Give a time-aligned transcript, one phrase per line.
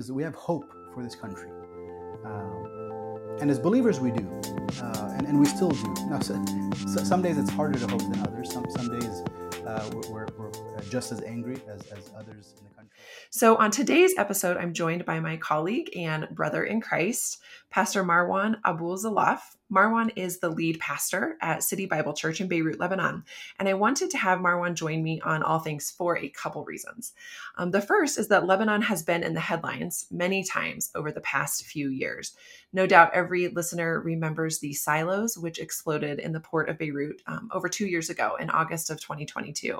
[0.00, 1.50] is we have hope for this country.
[2.24, 4.26] Um, and as believers, we do.
[4.82, 5.94] Uh, and, and we still do.
[6.08, 6.42] Now, so,
[6.86, 8.52] so some days it's harder to hope than others.
[8.52, 9.22] Some, some days
[9.66, 10.50] uh, we're, we're,
[10.88, 12.79] just as angry as, as others in the country.
[13.32, 17.40] So, on today's episode, I'm joined by my colleague and brother in Christ,
[17.70, 19.38] Pastor Marwan Aboul-Zelof.
[19.72, 23.22] Marwan is the lead pastor at City Bible Church in Beirut, Lebanon.
[23.58, 27.12] And I wanted to have Marwan join me on All Things for a couple reasons.
[27.56, 31.20] Um, the first is that Lebanon has been in the headlines many times over the
[31.20, 32.34] past few years.
[32.72, 37.48] No doubt every listener remembers the silos which exploded in the port of Beirut um,
[37.52, 39.78] over two years ago in August of 2022.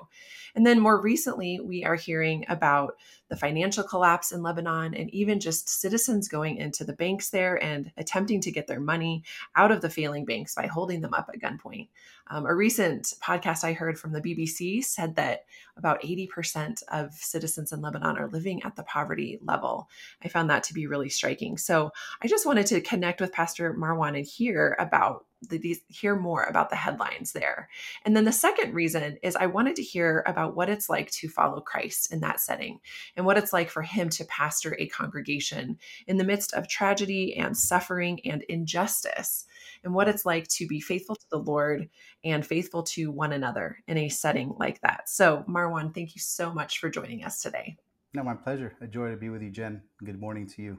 [0.54, 2.94] And then more recently, we are hearing about
[3.28, 7.92] the financial collapse in Lebanon and even just citizens going into the banks there and
[7.96, 9.22] attempting to get their money
[9.56, 11.88] out of the failing banks by holding them up at gunpoint.
[12.28, 15.44] Um, a recent podcast I heard from the BBC said that
[15.76, 19.88] about 80% of citizens in Lebanon are living at the poverty level.
[20.22, 21.56] I found that to be really striking.
[21.56, 21.90] So
[22.22, 26.70] I just wanted to connect with Pastor Marwan and hear about the, hear more about
[26.70, 27.68] the headlines there.
[28.04, 31.28] And then the second reason is I wanted to hear about what it's like to
[31.28, 32.80] follow Christ in that setting
[33.16, 37.36] and what it's like for him to pastor a congregation in the midst of tragedy
[37.36, 39.46] and suffering and injustice
[39.84, 41.88] and what it's like to be faithful to the Lord
[42.24, 45.08] and faithful to one another in a setting like that.
[45.08, 47.76] So, Marwan, thank you so much for joining us today.
[48.12, 48.74] No, my pleasure.
[48.80, 49.82] A joy to be with you, Jen.
[50.04, 50.78] Good morning to you.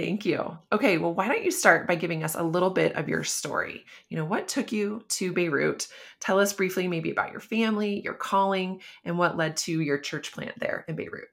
[0.00, 0.56] Thank you.
[0.72, 3.84] Okay, well, why don't you start by giving us a little bit of your story?
[4.08, 5.88] You know, what took you to Beirut?
[6.20, 10.32] Tell us briefly, maybe about your family, your calling, and what led to your church
[10.32, 11.28] plant there in Beirut.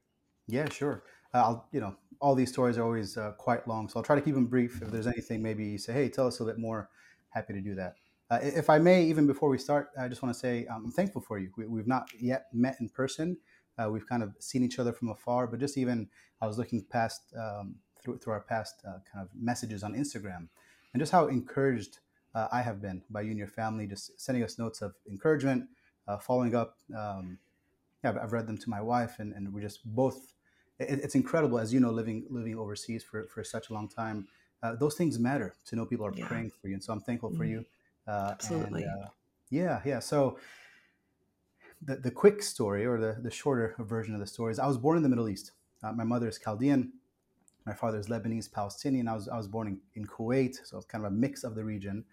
[0.50, 1.04] Yeah, sure.
[1.34, 4.18] Uh, I'll, you know, all these stories are always uh, quite long, so I'll try
[4.18, 4.82] to keep them brief.
[4.82, 6.90] If there's anything, maybe say, "Hey, tell us a little bit more."
[7.30, 7.96] Happy to do that.
[8.30, 10.92] Uh, if I may, even before we start, I just want to say um, I'm
[10.92, 11.52] thankful for you.
[11.56, 13.38] We, have not yet met in person.
[13.78, 16.10] Uh, we've kind of seen each other from afar, but just even
[16.42, 17.76] I was looking past um,
[18.08, 20.48] through, through our past uh, kind of messages on Instagram,
[20.94, 22.00] and just how encouraged
[22.34, 25.66] uh, I have been by you and your family, just sending us notes of encouragement,
[26.08, 26.78] uh, following up.
[26.96, 27.40] Um,
[28.04, 30.34] yeah, I've read them to my wife, and, and we're just both
[30.80, 34.28] it, it's incredible, as you know, living living overseas for, for such a long time.
[34.64, 36.28] Uh, those things matter to know people are yeah.
[36.28, 37.38] praying for you, and so I'm thankful mm-hmm.
[37.38, 37.66] for you.
[38.08, 38.84] Uh, Absolutely.
[38.84, 39.08] And, uh,
[39.50, 40.00] yeah, yeah.
[40.00, 40.40] So
[41.82, 44.78] the the quick story, or the the shorter version of the story, is I was
[44.78, 45.52] born in the Middle East.
[45.84, 46.94] Uh, my mother is Chaldean.
[47.68, 49.10] My father is Lebanese, Palestinian.
[49.10, 51.54] I was I was born in, in Kuwait, so it's kind of a mix of
[51.54, 52.06] the region.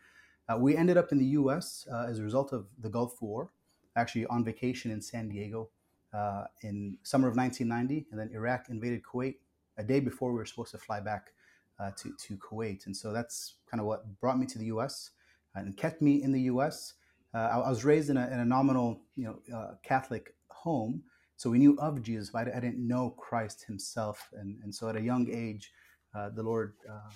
[0.48, 1.86] Uh, we ended up in the U.S.
[1.90, 3.50] Uh, as a result of the Gulf War,
[3.94, 5.70] actually on vacation in San Diego
[6.12, 9.36] uh, in summer of 1990, and then Iraq invaded Kuwait
[9.78, 11.32] a day before we were supposed to fly back
[11.78, 12.86] uh, to, to Kuwait.
[12.86, 15.10] And so that's kind of what brought me to the U.S.
[15.54, 16.94] and kept me in the U.S.
[17.32, 21.04] Uh, I, I, was raised in a, in a nominal, you know, uh, Catholic home,
[21.36, 24.30] so we knew of Jesus, but I, didn't know Christ Himself.
[24.34, 25.72] And, and so at a young age,
[26.14, 27.10] uh, the Lord uh,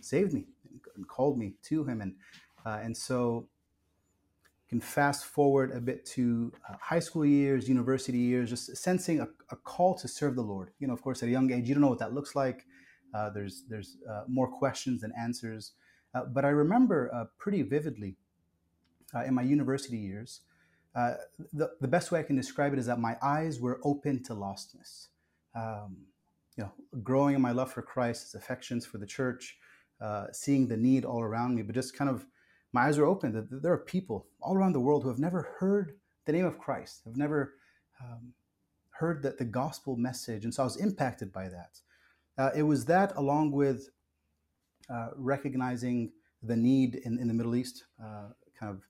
[0.00, 0.46] saved me
[0.96, 2.14] and called me to Him, and
[2.64, 3.48] and so
[4.68, 9.28] can fast forward a bit to uh, high school years, university years, just sensing a,
[9.50, 10.70] a, call to serve the Lord.
[10.78, 12.66] You know, of course, at a young age, you don't know what that looks like.
[13.14, 15.72] Uh, there's there's uh, more questions than answers.
[16.14, 18.16] Uh, but I remember uh, pretty vividly
[19.14, 20.40] uh, in my university years,
[20.94, 24.34] the, the best way I can describe it is that my eyes were open to
[24.34, 25.08] lostness.
[25.54, 26.06] Um,
[26.56, 26.72] you know,
[27.02, 29.56] growing in my love for Christ, his affections for the church,
[30.32, 32.26] seeing the need all around me, but just kind of
[32.72, 35.54] my eyes were open that there are people all around the world who have never
[35.60, 35.94] heard
[36.26, 37.54] the name of Christ, have never
[38.02, 38.34] um,
[38.90, 41.80] heard that the gospel message, and so I was impacted by that.
[42.36, 43.90] Uh, it was that, along with
[44.90, 46.12] uh, recognizing
[46.42, 48.28] the need in, in the Middle East, uh,
[48.58, 48.80] kind of uh,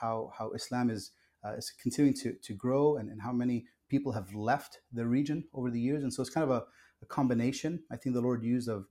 [0.00, 1.12] how how Islam is
[1.44, 5.44] uh, is continuing to to grow, and, and how many people have left the region
[5.54, 6.64] over the years, and so it's kind of a,
[7.02, 7.82] a combination.
[7.90, 8.86] I think the Lord used of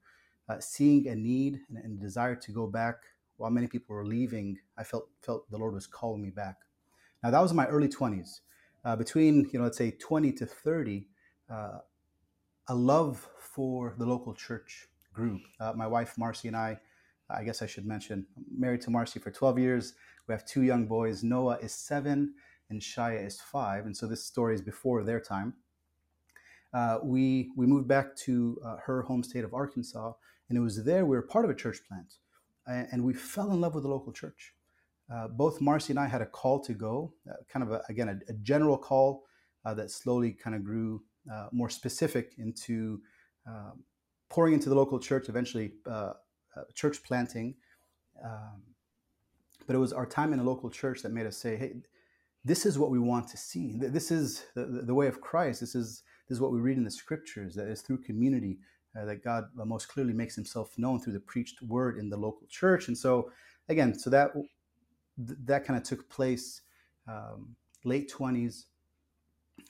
[0.47, 2.97] uh, seeing a need and, and desire to go back
[3.37, 6.57] while many people were leaving, I felt felt the Lord was calling me back.
[7.23, 8.41] Now that was in my early 20s.
[8.83, 11.07] Uh, between you know let's say 20 to 30,
[11.49, 11.79] uh,
[12.67, 15.40] a love for the local church grew.
[15.59, 16.79] Uh, my wife Marcy and I,
[17.29, 19.93] I guess I should mention, married to Marcy for 12 years.
[20.27, 21.23] We have two young boys.
[21.23, 22.33] Noah is seven
[22.69, 25.53] and Shia is five, and so this story is before their time.
[26.73, 30.13] Uh, we we moved back to uh, her home state of Arkansas,
[30.49, 32.16] and it was there we were part of a church plant
[32.67, 34.53] and we fell in love with the local church.
[35.13, 38.09] Uh, both Marcy and I had a call to go, uh, kind of a, again
[38.09, 39.23] a, a, general call
[39.63, 43.01] uh, that slowly kind of grew uh, more specific into
[44.29, 45.73] pouring into the local church, eventually
[46.55, 47.55] uh, church planting.
[48.23, 48.63] Um,
[49.67, 51.73] but it was our time in a local church that made us say, "Hey,
[52.46, 53.73] this is what we want to see.
[53.75, 55.59] This is the, the way of Christ.
[55.59, 58.59] This is this is what we read in the scriptures that it's through community
[58.96, 62.17] uh, that God uh, most clearly makes himself known through the preached word in the
[62.17, 62.87] local church.
[62.87, 63.31] And so,
[63.67, 64.31] again, so that
[65.17, 66.61] that kind of took place
[67.07, 68.66] um, late 20s.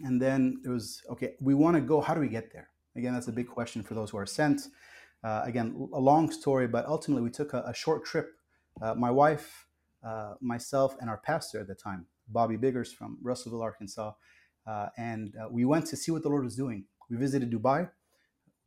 [0.02, 2.02] And then it was okay, we want to go.
[2.02, 2.70] How do we get there?
[2.98, 4.64] Again, that's a big question for those who are sent.
[5.26, 8.34] Uh, again, a long story, but ultimately we took a, a short trip.
[8.80, 9.66] Uh, my wife,
[10.06, 14.12] uh, myself, and our pastor at the time, Bobby Biggers from Russellville, Arkansas,
[14.68, 16.86] uh, and uh, we went to see what the Lord was doing.
[17.10, 17.90] We visited Dubai,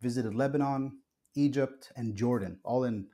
[0.00, 0.98] visited Lebanon,
[1.36, 3.06] Egypt, and Jordan, all in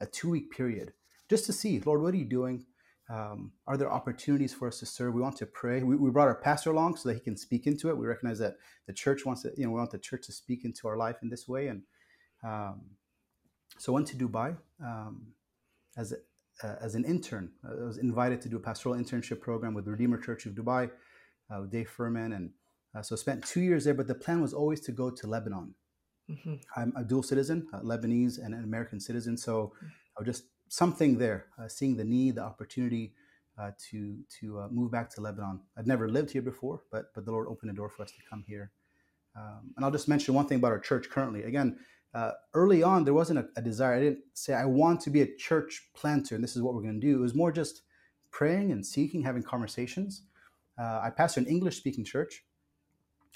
[0.00, 0.92] a two week period,
[1.28, 2.66] just to see, Lord, what are you doing?
[3.10, 5.14] Um, are there opportunities for us to serve?
[5.14, 5.82] We want to pray.
[5.82, 7.96] We, we, brought our pastor along so that he can speak into it.
[7.96, 8.56] We recognize that
[8.86, 11.16] the church wants to, you know, we want the church to speak into our life
[11.22, 11.68] in this way.
[11.68, 11.82] And
[12.46, 12.76] um,
[13.78, 14.56] so I went to Dubai
[14.90, 15.14] um,
[15.96, 16.18] as, a,
[16.66, 17.46] uh, as an intern.
[17.64, 20.82] I was invited to do a pastoral internship program with the Redeemer Church of Dubai,
[21.50, 22.30] uh, with Dave Furman.
[22.36, 22.50] And
[22.94, 25.26] uh, so I spent two years there, but the plan was always to go to
[25.34, 25.74] Lebanon.
[26.30, 26.54] Mm-hmm.
[26.76, 29.36] I'm a dual citizen, a Lebanese and an American citizen.
[29.36, 29.72] So.
[30.16, 33.12] I was just something there, uh, seeing the need, the opportunity
[33.58, 35.60] uh, to to uh, move back to Lebanon.
[35.76, 38.22] I'd never lived here before, but but the Lord opened a door for us to
[38.28, 38.72] come here.
[39.36, 41.42] Um, and I'll just mention one thing about our church currently.
[41.42, 41.78] Again,
[42.14, 43.96] uh, early on there wasn't a, a, desire.
[43.96, 46.82] I didn't say I want to be a church planter and this is what we're
[46.82, 47.18] going to do.
[47.18, 47.82] It was more just
[48.30, 50.22] praying and seeking, having conversations.
[50.78, 52.44] Uh, I pastor an English speaking church.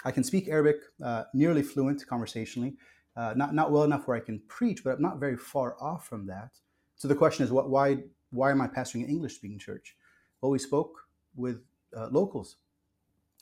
[0.05, 2.77] I can speak Arabic uh, nearly fluent conversationally.
[3.17, 6.27] not not well enough where I can preach, but I'm not very far off from
[6.27, 6.51] that.
[7.01, 7.97] So the question is, what, why,
[8.29, 9.97] why am I pastoring an English speaking church?
[10.43, 11.01] Well, we spoke
[11.35, 11.63] with
[11.97, 12.57] uh, locals.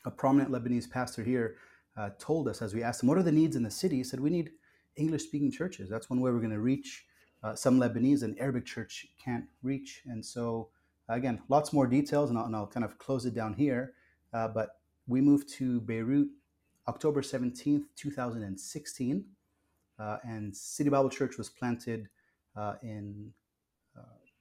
[0.04, 1.56] A prominent Lebanese pastor here
[1.96, 3.96] uh, told us as we asked him, what are the needs in the city?
[3.96, 4.50] He said, we need
[4.96, 5.88] English speaking churches.
[5.88, 7.06] That's one way we're going to reach
[7.42, 10.02] uh, some Lebanese and Arabic church can't reach.
[10.06, 10.70] And so,
[11.08, 13.94] again, lots more details, and I'll, and I'll kind of close it down here.
[14.32, 16.28] Uh, but we moved to Beirut
[16.88, 19.24] October 17th, 2016.
[19.98, 22.08] Uh, and City Bible Church was planted
[22.56, 23.32] uh, in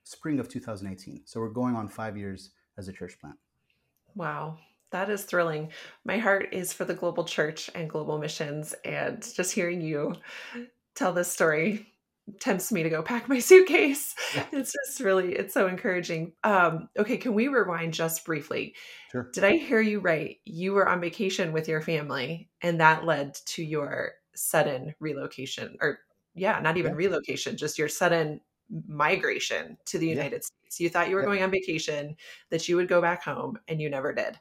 [0.07, 1.21] spring of 2018.
[1.25, 3.35] So we're going on five years as a church plant.
[4.15, 4.57] Wow.
[4.91, 5.71] That is thrilling.
[6.05, 8.73] My heart is for the global church and global missions.
[8.85, 10.15] And just hearing you
[10.95, 11.87] tell this story
[12.39, 14.15] tempts me to go pack my suitcase.
[14.35, 14.45] Yeah.
[14.51, 16.33] It's just really, it's so encouraging.
[16.43, 18.75] Um, okay, can we rewind just briefly?
[19.11, 19.29] Sure.
[19.33, 20.37] Did I hear you right?
[20.45, 25.99] You were on vacation with your family, and that led to your sudden relocation, or
[26.35, 26.97] yeah, not even yeah.
[26.97, 28.41] relocation, just your sudden
[28.87, 30.67] migration to the United yeah.
[30.69, 30.79] States.
[30.79, 32.17] You thought you were going on vacation,
[32.49, 34.37] that you would go back home, and you never did.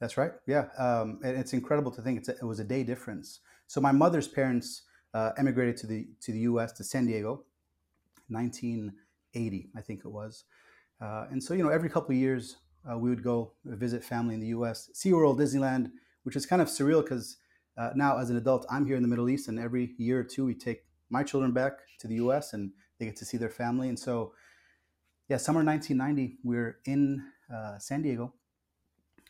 [0.00, 0.32] That's right.
[0.46, 3.40] Yeah, um, and it's incredible to think a, it was a day difference.
[3.66, 4.82] So my mother's parents
[5.12, 6.72] uh, emigrated to the to the U.S.
[6.72, 7.44] to San Diego,
[8.28, 10.44] 1980, I think it was.
[11.00, 12.56] Uh, and so you know, every couple of years
[12.90, 14.90] uh, we would go visit family in the U.S.
[14.94, 15.90] SeaWorld, Disneyland,
[16.22, 17.36] which is kind of surreal because
[17.76, 20.24] uh, now as an adult I'm here in the Middle East, and every year or
[20.24, 22.54] two we take my children back to the U.S.
[22.54, 23.88] and they get to see their family.
[23.88, 24.32] And so,
[25.28, 28.34] yeah, summer 1990, we're in uh, San Diego.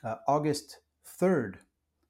[0.04, 0.78] Uh, August
[1.20, 1.56] 3rd,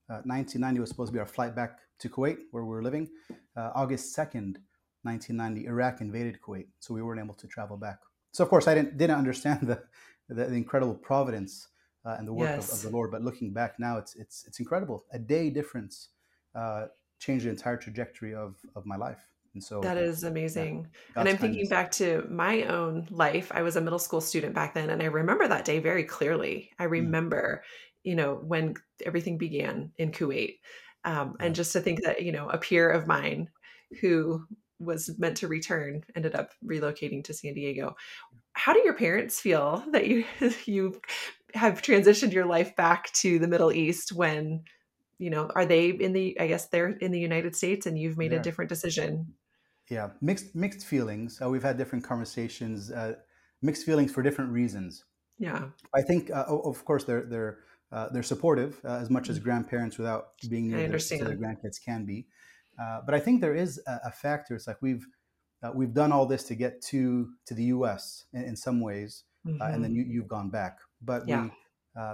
[0.09, 3.09] uh, 1990 was supposed to be our flight back to Kuwait, where we were living.
[3.57, 4.57] Uh, August 2nd,
[5.03, 7.99] 1990, Iraq invaded Kuwait, so we weren't able to travel back.
[8.33, 9.83] So, of course, I didn't, didn't understand the,
[10.29, 11.69] the, the incredible providence
[12.05, 12.69] uh, and the work yes.
[12.69, 13.11] of, of, the Lord.
[13.11, 15.05] But looking back now, it's, it's, it's incredible.
[15.13, 16.11] A day difference
[16.55, 16.87] uh,
[17.19, 19.27] changed the entire trajectory of, of my life.
[19.55, 20.87] And so that is amazing.
[21.15, 23.51] Yeah, and I'm thinking back to my own life.
[23.53, 26.71] I was a middle school student back then, and I remember that day very clearly.
[26.79, 26.91] I mm.
[26.91, 28.11] remember, mm.
[28.11, 30.59] you know, when everything began in Kuwait.
[31.05, 31.47] Um, yeah.
[31.47, 33.49] And just to think that, you know, a peer of mine
[34.01, 34.45] who
[34.79, 37.97] was meant to return ended up relocating to San Diego.
[38.53, 40.25] How do your parents feel that you
[40.65, 41.01] you
[41.55, 44.63] have transitioned your life back to the Middle East when
[45.19, 48.17] you know are they in the i guess they're in the united states and you've
[48.17, 48.39] made yeah.
[48.39, 49.35] a different decision
[49.91, 51.41] yeah, mixed mixed feelings.
[51.43, 53.15] Uh, we've had different conversations, uh,
[53.61, 55.05] mixed feelings for different reasons.
[55.39, 57.59] Yeah, I think, uh, of course, they're they're
[57.91, 59.45] uh, they're supportive uh, as much as mm-hmm.
[59.45, 62.29] grandparents without being near their, their, grandkids can be.
[62.81, 64.55] Uh, but I think there is a, a factor.
[64.55, 65.05] It's like we've
[65.75, 68.27] we've done all this to get to to the U.S.
[68.33, 69.61] in, in some ways, mm-hmm.
[69.61, 70.09] and then mm-hmm.
[70.09, 70.79] you, have gone back.
[71.03, 71.43] But yeah.
[71.43, 71.51] we.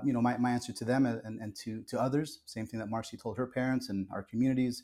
[0.05, 2.89] you know, my, my answer to them and, and to, to others, same thing that
[2.89, 4.83] Marcy told her parents and our communities,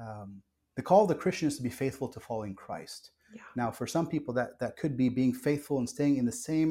[0.00, 0.42] um,
[0.74, 3.10] the call of the Christian is to be faithful to following Christ.
[3.34, 3.42] Yeah.
[3.56, 6.68] Now, for some people, that that could be being faithful and staying in the same,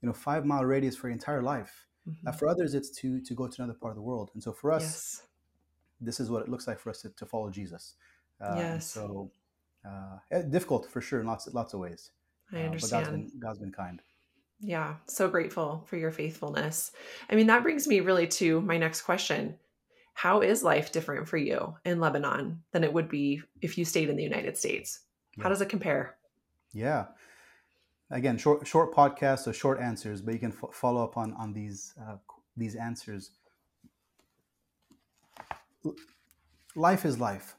[0.00, 1.86] you know, five mile radius for your entire life.
[2.08, 2.28] Mm-hmm.
[2.28, 4.30] Uh, for others, it's to to go to another part of the world.
[4.34, 5.22] And so, for us, yes.
[6.00, 7.94] this is what it looks like for us to, to follow Jesus.
[8.40, 8.86] Uh, yes.
[8.86, 9.30] So,
[9.86, 12.10] uh, eh, difficult for sure in lots lots of ways.
[12.52, 13.06] I understand.
[13.06, 14.02] Uh, but God's been, God's been kind.
[14.64, 16.92] Yeah, so grateful for your faithfulness.
[17.28, 19.56] I mean, that brings me really to my next question
[20.14, 24.08] how is life different for you in Lebanon than it would be if you stayed
[24.08, 25.00] in the United States?
[25.40, 26.16] How does it compare?
[26.72, 27.06] Yeah.
[28.10, 31.54] Again, short short podcast, so short answers, but you can f- follow up on on
[31.54, 32.16] these uh,
[32.56, 33.30] these answers.
[36.76, 37.56] Life is life.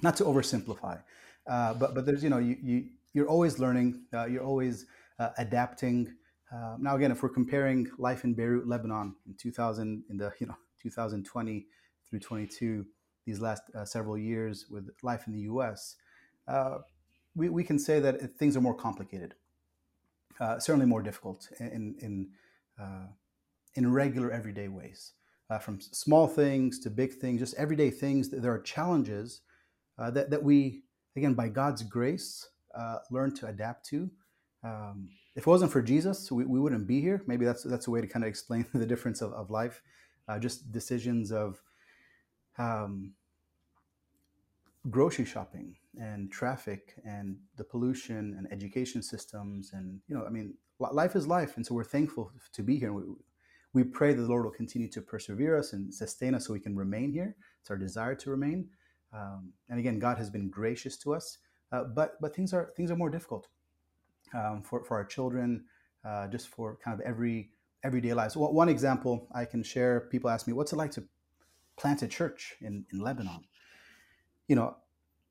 [0.00, 1.02] Not to oversimplify,
[1.46, 4.86] uh, but but there's you know you, you you're always learning, uh, you're always
[5.18, 6.14] uh, adapting.
[6.50, 10.46] Uh, now again, if we're comparing life in Beirut, Lebanon, in 2000 in the you
[10.46, 11.66] know 2020
[12.08, 12.86] through 22,
[13.26, 15.96] these last uh, several years with life in the U.S
[16.48, 16.78] uh,
[17.36, 19.34] we, we can say that things are more complicated,
[20.40, 22.28] uh, certainly more difficult in in
[22.80, 23.06] uh,
[23.74, 25.12] in regular everyday ways.
[25.50, 28.28] Uh, from small things to big things, just everyday things.
[28.30, 29.42] There are challenges
[29.98, 30.82] that that we
[31.16, 32.48] again by God's grace
[33.10, 34.10] learn to adapt to.
[34.64, 37.22] Um, if it wasn't for Jesus, we, we wouldn't be here.
[37.26, 39.82] Maybe that's that's a way to kind of explain the difference of, of life.
[40.36, 41.62] Just decisions of
[42.58, 43.12] um,
[44.90, 50.54] grocery shopping and traffic and the pollution and education systems and you know i mean
[50.78, 51.56] life is life.
[51.56, 52.92] And so we're thankful to be here.
[52.92, 53.02] We,
[53.72, 56.60] we pray that the lord will continue to persevere us and sustain us so we
[56.60, 57.36] can remain here.
[57.60, 58.68] It's our desire to remain.
[59.12, 61.38] Um, and again god has been gracious to us
[61.72, 63.48] uh, but but things are things are more difficult
[64.34, 65.64] um, for, for our children
[66.04, 67.52] uh, just for kind of every
[67.84, 71.04] everyday lives one example i can share people ask me what's it like to
[71.76, 73.44] plant a church in, in lebanon
[74.48, 74.76] you know,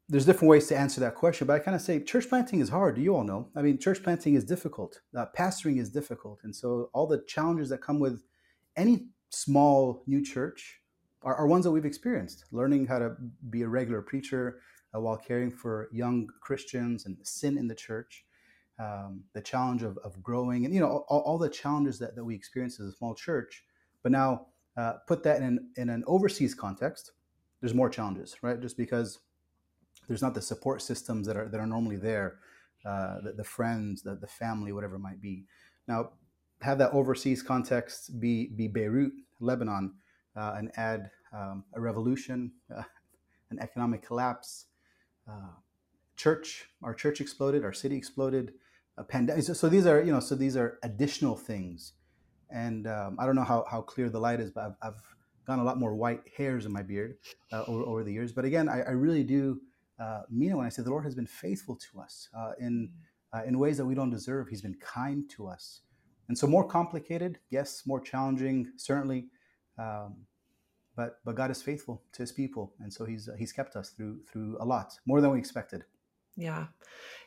[0.07, 2.69] there's different ways to answer that question, but I kind of say church planting is
[2.69, 2.95] hard.
[2.95, 3.49] Do You all know.
[3.55, 5.01] I mean, church planting is difficult.
[5.15, 8.23] Uh, pastoring is difficult, and so all the challenges that come with
[8.77, 10.79] any small new church
[11.23, 12.45] are, are ones that we've experienced.
[12.51, 13.15] Learning how to
[13.49, 14.59] be a regular preacher
[14.95, 18.23] uh, while caring for young Christians and sin in the church,
[18.79, 22.23] um, the challenge of, of growing, and you know all, all, the challenges that, that
[22.23, 23.63] we experience as a small church.
[24.03, 27.11] But now uh, put that in in an overseas context
[27.61, 28.59] there's more challenges, right?
[28.59, 29.19] Just because
[30.07, 32.39] there's not the support systems that are that are normally there,
[32.85, 35.45] uh, the, the, friends, the, the family, whatever it might be.
[35.87, 36.11] Now,
[36.61, 39.93] have that overseas context be be Beirut, Lebanon,
[40.35, 42.83] uh, and add um, a revolution, uh,
[43.49, 44.65] an economic collapse,
[45.27, 45.53] uh,
[46.15, 48.53] church, our church exploded, our city exploded,
[48.97, 49.43] a pandemic.
[49.43, 51.93] So, so, these are you know so these are additional things,
[52.49, 55.01] and um, I don't know how, how clear the light is, but I've, I've
[55.45, 57.17] gotten a lot more white hairs in my beard
[57.51, 58.33] uh, over, over the years.
[58.33, 59.61] But again, I, I really do
[59.99, 62.89] uh, mean it when I say the Lord has been faithful to us uh, in
[63.33, 64.47] uh, in ways that we don't deserve.
[64.49, 65.81] He's been kind to us,
[66.27, 69.27] and so more complicated, yes, more challenging, certainly.
[69.77, 70.25] Um,
[70.95, 74.21] but but God is faithful to His people, and so He's He's kept us through
[74.31, 75.83] through a lot more than we expected.
[76.37, 76.67] Yeah.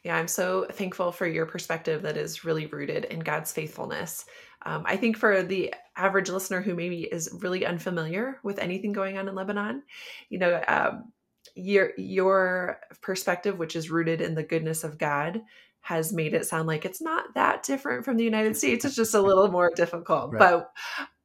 [0.05, 0.17] Yeah.
[0.17, 4.25] I'm so thankful for your perspective that is really rooted in God's faithfulness.
[4.62, 9.19] Um, I think for the average listener who maybe is really unfamiliar with anything going
[9.19, 9.83] on in Lebanon,
[10.29, 11.12] you know, um,
[11.55, 15.40] your your perspective, which is rooted in the goodness of God,
[15.81, 18.85] has made it sound like it's not that different from the United States.
[18.85, 20.33] It's just a little more difficult.
[20.33, 20.38] Right.
[20.38, 20.73] But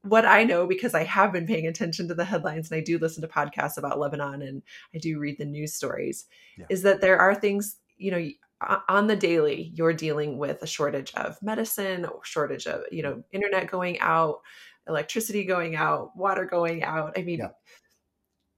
[0.06, 2.98] what I know, because I have been paying attention to the headlines and I do
[2.98, 4.62] listen to podcasts about Lebanon and
[4.94, 6.26] I do read the news stories,
[6.58, 6.66] yeah.
[6.70, 8.30] is that there are things, you know,
[8.88, 13.70] on the daily, you're dealing with a shortage of medicine, shortage of, you know, internet
[13.70, 14.42] going out,
[14.88, 17.18] electricity going out, water going out.
[17.18, 17.50] I mean, yeah.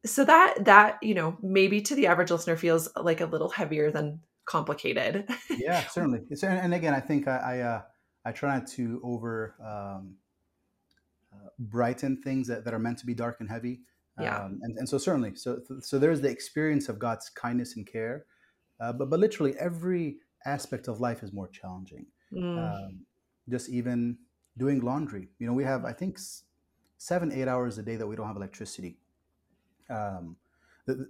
[0.05, 3.91] so that, that, you know, maybe to the average listener feels like a little heavier
[3.91, 5.29] than complicated.
[5.49, 6.21] yeah, certainly.
[6.29, 7.81] It's, and again, I think I, I, uh,
[8.23, 10.15] I try not to over, um,
[11.59, 13.81] brighten things that, that are meant to be dark and heavy.
[14.19, 14.37] Yeah.
[14.37, 18.25] Um, and, and so certainly, so, so there's the experience of God's kindness and care,
[18.79, 22.07] uh, but, but literally every aspect of life is more challenging.
[22.33, 22.57] Mm.
[22.57, 22.99] Um,
[23.49, 24.17] just even
[24.57, 26.17] doing laundry, you know, we have, I think
[26.97, 28.97] seven, eight hours a day that we don't have electricity.
[29.89, 30.35] Um,
[30.85, 31.07] the,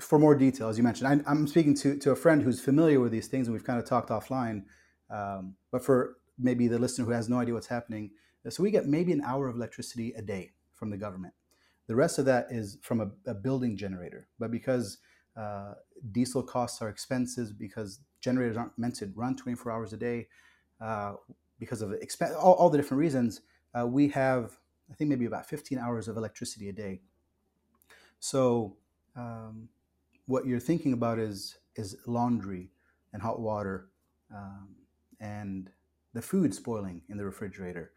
[0.00, 2.98] for more detail, as you mentioned, I, am speaking to, to a friend who's familiar
[2.98, 4.64] with these things and we've kind of talked offline.
[5.10, 8.10] Um, but for maybe the listener who has no idea what's happening,
[8.50, 11.34] so we get maybe an hour of electricity a day from the government.
[11.86, 14.28] The rest of that is from a, a building generator.
[14.38, 14.98] But because
[15.36, 15.74] uh,
[16.10, 20.28] diesel costs are expensive, because generators aren't meant to run 24 hours a day,
[20.80, 21.14] uh,
[21.58, 21.94] because of
[22.40, 23.42] all, all, the different reasons,
[23.78, 24.58] uh, we have,
[24.90, 27.02] I think, maybe about 15 hours of electricity a day.
[28.18, 28.76] So
[29.14, 29.68] um,
[30.26, 32.70] what you're thinking about is is laundry
[33.12, 33.88] and hot water
[34.34, 34.74] um,
[35.20, 35.70] and
[36.12, 37.92] the food spoiling in the refrigerator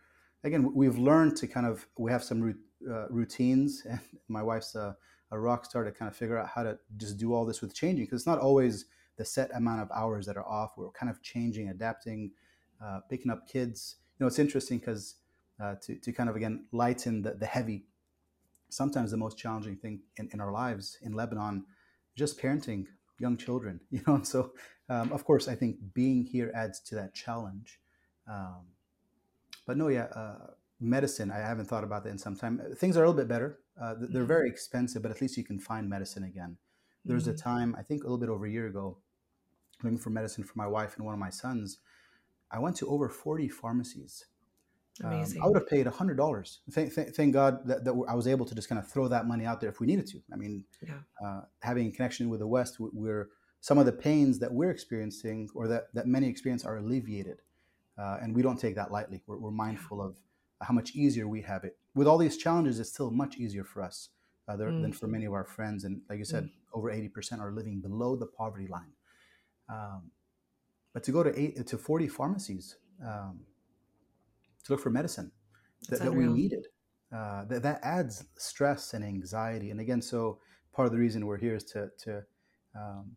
[0.45, 2.55] again, we've learned to kind of we have some
[2.89, 3.99] uh, routines, and
[4.29, 4.95] my wife's a,
[5.31, 7.73] a, rock star to kind of figure out how to just do all this with
[7.73, 8.85] changing because it's not always
[9.17, 10.73] the set amount of hours that are off.
[10.77, 12.31] We're kind of changing, adapting,
[12.83, 13.97] uh, picking up kids.
[14.17, 15.15] You know, it's interesting because
[15.61, 17.85] uh, to to kind of again lighten the, the heavy.
[18.69, 21.65] sometimes the most challenging thing in, in our lives in Lebanon,
[22.15, 22.85] just parenting
[23.19, 24.15] young children, you know.
[24.15, 24.51] And so,
[24.89, 27.79] um, of course, I think being here adds to that challenge.
[28.29, 28.74] Um,
[29.65, 31.31] but no, yeah, uh, medicine.
[31.31, 32.61] I haven't thought about that in some time.
[32.77, 33.59] Things are a little bit better.
[33.79, 34.27] Uh, they're mm-hmm.
[34.27, 36.57] very expensive, but at least you can find medicine again.
[37.03, 37.49] There was a mm-hmm.
[37.49, 38.97] time, I think, a little bit over a year ago,
[39.83, 41.77] looking for medicine for my wife and one of my sons.
[42.51, 44.25] I went to over 40 pharmacies
[45.03, 45.41] Amazing.
[45.41, 46.59] Um, I would have paid hundred dollars.
[46.71, 49.27] Thank, th- thank, God that, that, I was able to just kind of throw that
[49.27, 50.21] money out there if we needed to.
[50.31, 50.93] I mean, yeah.
[51.23, 53.29] uh, having a connection with the West, we're
[53.59, 57.41] some of the pains that we're experiencing or that, that many experience are alleviated,
[57.97, 59.21] uh, and we don't take that lightly.
[59.27, 60.17] We're, we're mindful of
[60.61, 61.77] how much easier we have it.
[61.93, 64.09] With all these challenges, it's still much easier for us
[64.47, 64.81] uh, mm.
[64.81, 65.83] than for many of our friends.
[65.83, 66.51] And like you said, mm.
[66.73, 68.93] over eighty percent are living below the poverty line.
[69.69, 70.11] Um,
[70.93, 72.77] but to go to eight to forty pharmacies.
[73.05, 73.41] Um,
[74.63, 75.31] to look for medicine
[75.89, 76.65] that, that we needed.
[77.15, 79.69] Uh, that, that adds stress and anxiety.
[79.69, 80.39] And again, so
[80.73, 82.23] part of the reason we're here is to to
[82.75, 83.15] um,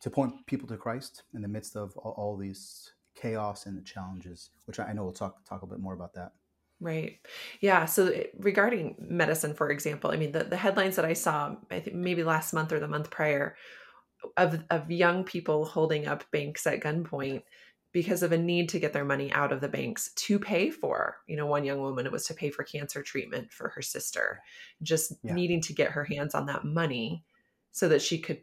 [0.00, 3.82] to point people to Christ in the midst of all, all these chaos and the
[3.82, 6.32] challenges, which I know we'll talk talk a bit more about that.
[6.80, 7.18] Right.
[7.60, 7.84] Yeah.
[7.84, 11.80] So eh, regarding medicine, for example, I mean, the, the headlines that I saw, I
[11.80, 13.54] think maybe last month or the month prior,
[14.36, 17.42] of of young people holding up banks at gunpoint
[17.92, 21.16] because of a need to get their money out of the banks to pay for
[21.26, 24.42] you know one young woman it was to pay for cancer treatment for her sister
[24.82, 25.32] just yeah.
[25.32, 27.24] needing to get her hands on that money
[27.72, 28.42] so that she could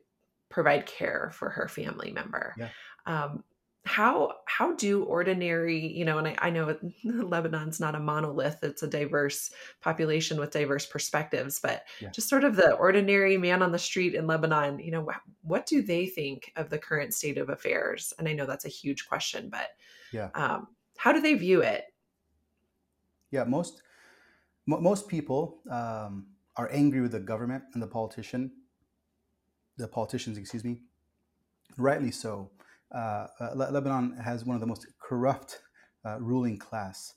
[0.50, 2.70] provide care for her family member yeah.
[3.06, 3.44] um,
[3.88, 8.84] how how do ordinary you know and I, I, know lebanon's not a monolith it's
[8.84, 9.50] a diverse
[9.82, 12.10] population with diverse perspectives but yeah.
[12.10, 15.08] just sort of the ordinary man on the street in lebanon you know
[15.42, 18.14] what do they think of the current state of affairs?
[18.20, 19.70] And i know that's a huge question but
[20.12, 20.30] yeah.
[20.36, 20.68] um,
[20.98, 21.86] how do they view it?
[23.32, 23.82] Yeah most
[24.70, 26.28] m- most people um,
[26.58, 28.52] are angry with the government and the politician
[29.78, 30.82] the politicians excuse me
[31.78, 32.50] rightly so
[32.94, 35.62] uh, uh Lebanon has one of the most corrupt
[36.06, 37.14] uh, ruling class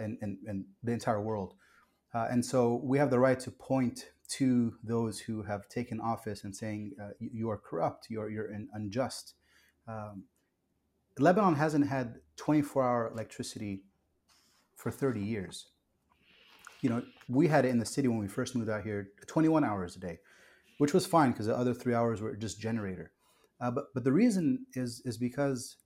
[0.00, 1.54] in, in, in, the entire world.
[2.14, 6.56] and so we have the right to point to those who have taken office and
[6.56, 9.34] saying, you are corrupt, you're, you're unjust.
[9.86, 10.24] Um,
[11.18, 13.82] Lebanon hasn't had 24 hour electricity
[14.76, 15.66] for 30 years.
[16.80, 19.64] You know, we had it in the city when we first moved out here 21
[19.64, 20.18] hours a day,
[20.78, 23.12] which was fine because the other three hours were just generator.
[23.60, 25.76] Uh, but, but the reason is, is because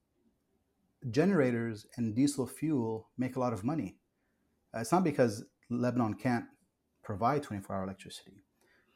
[1.10, 3.96] generators and diesel fuel make a lot of money.
[4.74, 6.44] Uh, it's not because Lebanon can't
[7.02, 8.42] provide 24 hour electricity.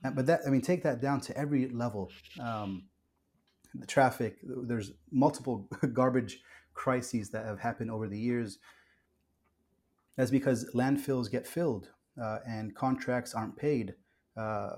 [0.05, 2.11] Uh, but that, I mean, take that down to every level.
[2.41, 2.85] Um,
[3.75, 6.41] the traffic, there's multiple garbage
[6.75, 8.59] crises that have happened over the years.
[10.17, 11.89] That's because landfills get filled
[12.21, 13.95] uh, and contracts aren't paid.
[14.37, 14.77] Uh,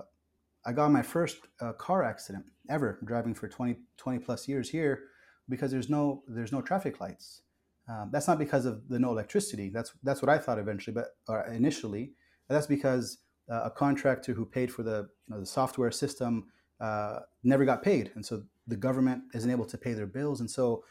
[0.65, 5.03] I got my first uh, car accident ever driving for 20, 20 plus years here
[5.47, 7.41] because there's no there's no traffic lights.
[7.87, 9.69] Um, that's not because of the no electricity.
[9.69, 12.13] That's that's what I thought eventually, but or initially.
[12.49, 13.19] That's because
[13.51, 16.47] uh, a contractor who paid for the you know, the software system
[16.81, 20.49] uh, never got paid, and so the government isn't able to pay their bills, and
[20.49, 20.83] so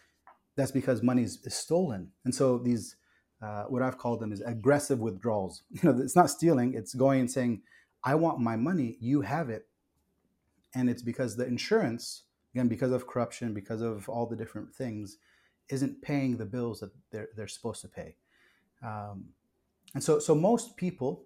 [0.57, 2.11] that's because money is, is stolen.
[2.25, 2.97] And so these
[3.43, 5.65] uh, what I've called them is aggressive withdrawals.
[5.71, 7.63] You know, it's not stealing; it's going and saying,
[8.05, 8.97] "I want my money.
[9.01, 9.67] You have it
[10.75, 15.19] and it's because the insurance again because of corruption because of all the different things
[15.71, 18.17] isn't paying the bills that they're, they're supposed to pay
[18.83, 19.25] um,
[19.95, 21.25] and so so most people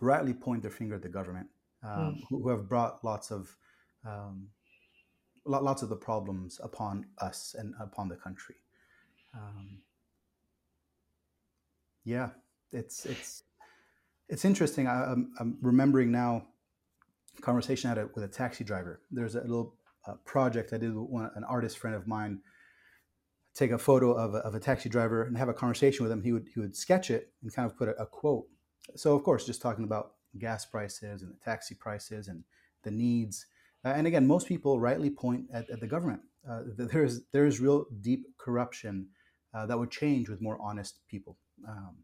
[0.00, 1.46] rightly point their finger at the government
[1.82, 2.20] um, mm.
[2.28, 3.54] who, who, have brought lots of
[4.06, 4.48] um,
[5.44, 8.56] lots of the problems upon us and upon the country
[9.34, 9.78] um,
[12.04, 12.30] yeah
[12.72, 13.44] it's it's
[14.28, 16.46] it's interesting I, I'm, I'm remembering now
[17.40, 19.00] conversation I had with a taxi driver.
[19.10, 19.74] There's a little
[20.06, 22.40] uh, project I did with one, an artist friend of mine.
[23.54, 26.22] Take a photo of a, of a taxi driver and have a conversation with him.
[26.22, 28.46] He would he would sketch it and kind of put a, a quote.
[28.96, 32.42] So of course, just talking about gas prices and the taxi prices and
[32.82, 33.46] the needs.
[33.84, 36.22] Uh, and again, most people rightly point at, at the government.
[36.48, 39.08] Uh, there is there is real deep corruption
[39.54, 41.38] uh, that would change with more honest people.
[41.68, 42.03] Um,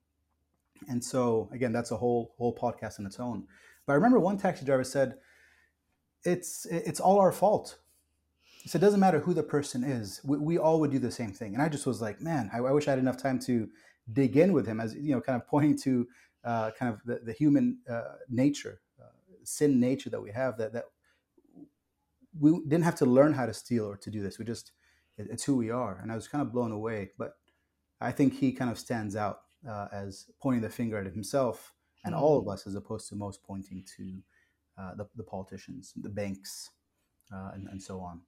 [0.89, 3.47] and so again, that's a whole whole podcast in its own.
[3.87, 5.17] But I remember one taxi driver said,
[6.25, 7.79] "It's it's all our fault."
[8.45, 10.21] He said, "It doesn't matter who the person is.
[10.25, 12.59] We, we all would do the same thing." And I just was like, "Man, I,
[12.59, 13.69] I wish I had enough time to
[14.13, 16.07] dig in with him, as you know, kind of pointing to
[16.45, 19.07] uh, kind of the, the human uh, nature, uh,
[19.45, 20.57] sin nature that we have.
[20.59, 20.85] That that
[22.39, 24.39] we didn't have to learn how to steal or to do this.
[24.39, 24.73] We just
[25.17, 27.11] it, it's who we are." And I was kind of blown away.
[27.19, 27.33] But
[28.01, 32.15] I think he kind of stands out uh, as pointing the finger at himself and
[32.15, 34.23] all of us, as opposed to most pointing to
[34.79, 36.71] uh, the, the politicians, the banks,
[37.33, 38.23] uh, and, and so on.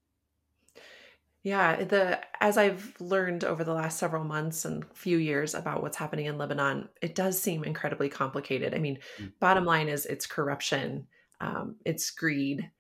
[1.42, 5.96] Yeah, the as I've learned over the last several months and few years about what's
[5.96, 8.74] happening in Lebanon, it does seem incredibly complicated.
[8.74, 9.32] I mean, Mm.
[9.40, 11.08] bottom line is it's corruption,
[11.40, 12.70] um, it's greed,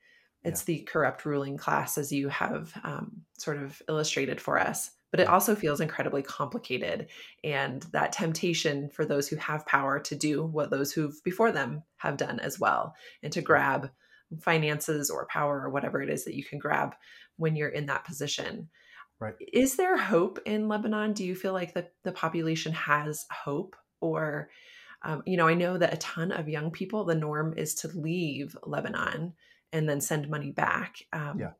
[0.44, 4.92] it's the corrupt ruling class, as you have um, sort of illustrated for us.
[5.12, 7.06] But it also feels incredibly complicated,
[7.44, 11.84] and that temptation for those who have power to do what those who've before them
[11.98, 13.90] have done as well, and to grab
[14.40, 16.94] finances or power or whatever it is that you can grab
[17.36, 18.68] when you're in that position.
[19.20, 19.34] Right.
[19.52, 21.12] Is there hope in Lebanon?
[21.12, 23.76] Do you feel like the, the population has hope?
[24.00, 24.50] Or,
[25.02, 27.88] um, you know, I know that a ton of young people, the norm is to
[27.88, 29.34] leave Lebanon
[29.72, 30.96] and then send money back.
[31.12, 31.52] Um, Yeah.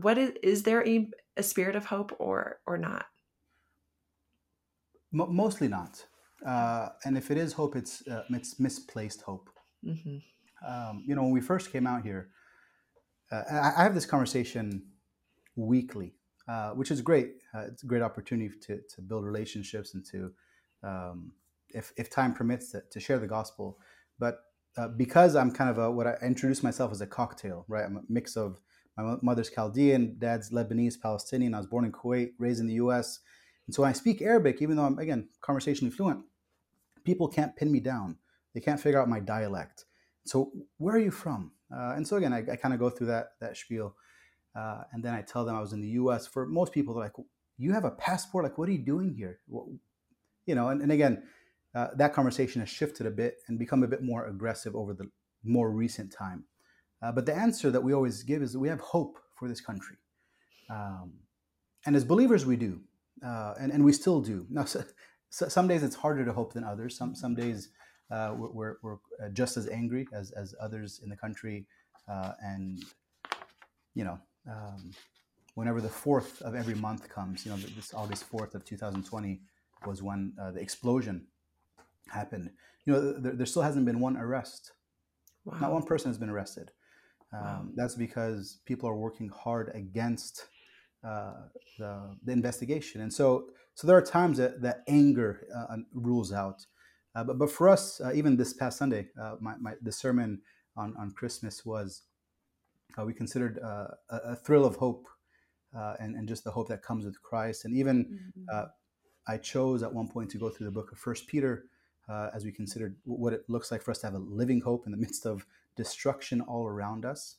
[0.00, 3.06] What is, is there a, a spirit of hope or, or not?
[5.12, 6.04] Mo mostly not.
[6.46, 9.50] Uh, and if it is hope, it's uh, it's misplaced hope.
[9.84, 10.18] hmm
[10.66, 12.30] Um, you know, when we first came out here,
[13.32, 14.82] uh, I, I have this conversation
[15.56, 16.14] weekly,
[16.48, 17.34] uh, which is great.
[17.54, 20.32] Uh, it's a great opportunity to, to build relationships and to,
[20.82, 21.32] um,
[21.70, 23.78] if, if time permits, to, to share the gospel.
[24.18, 24.40] But
[24.76, 27.84] uh, because I'm kind of a, what I introduce myself as a cocktail, right?
[27.84, 28.60] I'm a mix of
[28.96, 31.54] my mother's Chaldean, dad's Lebanese, Palestinian.
[31.54, 33.20] I was born in Kuwait, raised in the U.S.
[33.66, 36.24] And so I speak Arabic, even though I'm again conversationally fluent,
[37.04, 38.16] people can't pin me down.
[38.54, 39.84] They can't figure out my dialect.
[40.24, 41.52] So where are you from?
[41.74, 43.96] Uh, and so again, I, I kind of go through that that spiel,
[44.54, 46.26] uh, and then I tell them I was in the U.S.
[46.26, 47.26] For most people, they're like,
[47.58, 48.44] "You have a passport?
[48.44, 49.68] Like, what are you doing here?" Well,
[50.46, 51.24] you know, and, and again,
[51.74, 55.10] uh, that conversation has shifted a bit and become a bit more aggressive over the
[55.44, 56.44] more recent time.
[57.02, 59.60] Uh, but the answer that we always give is that we have hope for this
[59.60, 59.96] country,
[60.70, 61.12] um,
[61.84, 62.80] and as believers, we do,
[63.24, 64.46] uh, and and we still do.
[64.48, 64.82] Now, so,
[65.30, 66.96] so some days it's harder to hope than others.
[66.96, 67.70] Some some days
[68.10, 71.66] uh, we're, we're, we're uh, just as angry as, as others in the country.
[72.08, 72.84] Uh, and,
[73.94, 74.92] you know, um,
[75.54, 79.40] whenever the fourth of every month comes, you know, this August 4th of 2020
[79.84, 81.26] was when uh, the explosion
[82.08, 82.50] happened.
[82.84, 84.72] You know, there, there still hasn't been one arrest.
[85.44, 85.58] Wow.
[85.60, 86.70] Not one person has been arrested.
[87.32, 87.66] Um, Wow.
[87.76, 90.46] That's because people are working hard against
[91.04, 93.00] uh, the, the investigation.
[93.02, 96.64] And so, so there are times that, that anger uh, rules out.
[97.14, 100.40] Uh, but, but for us, uh, even this past Sunday, uh, my, my, the sermon
[100.76, 102.02] on, on Christmas was
[102.98, 105.06] uh, we considered uh, a, a thrill of hope
[105.76, 107.64] uh, and, and just the hope that comes with Christ.
[107.64, 108.44] And even Mhm.
[108.52, 108.66] uh,
[109.28, 111.64] I chose at one point to go through the book of First Peter
[112.08, 114.86] uh, as we considered what it looks like for us to have a living hope
[114.86, 115.44] in the midst of
[115.76, 117.36] destruction all around us.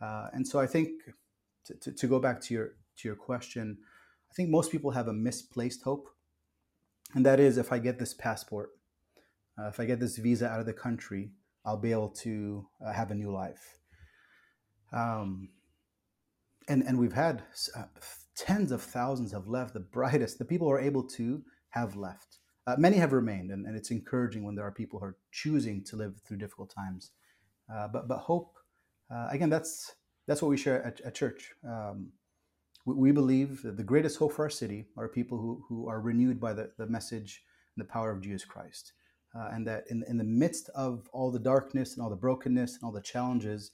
[0.00, 0.90] Uh, and so I think
[1.64, 3.78] to, to, to go back to your to your question,
[4.30, 6.08] I think most people have a misplaced hope,
[7.14, 8.70] and that is if I get this passport,
[9.58, 11.32] uh, if I get this visa out of the country,
[11.64, 13.78] I'll be able to uh, have a new life.
[14.92, 15.50] Um,
[16.68, 17.42] and and we've had
[17.76, 17.84] uh,
[18.36, 19.74] tens of thousands have left.
[19.74, 22.38] The brightest, the people who are able to have left.
[22.66, 25.82] Uh, many have remained, and, and it's encouraging when there are people who are choosing
[25.84, 27.12] to live through difficult times.
[27.72, 28.54] Uh, but but hope,
[29.10, 29.94] uh, again, that's
[30.26, 31.52] that's what we share at, at church.
[31.64, 32.12] Um,
[32.84, 36.00] we, we believe that the greatest hope for our city are people who, who are
[36.00, 37.42] renewed by the, the message
[37.76, 38.92] and the power of Jesus Christ.
[39.34, 42.74] Uh, and that in, in the midst of all the darkness and all the brokenness
[42.74, 43.72] and all the challenges,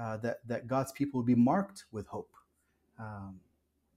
[0.00, 2.32] uh, that, that God's people will be marked with hope.
[2.98, 3.40] Um,